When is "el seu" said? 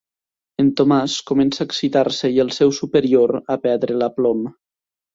2.47-2.75